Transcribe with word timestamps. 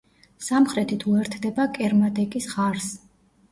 სამხრეთით 0.45 1.05
უერთდება 1.11 1.69
კერმადეკის 1.77 2.51
ღარს. 2.57 2.91